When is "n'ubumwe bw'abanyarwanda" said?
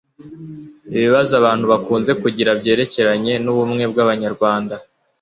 3.43-4.75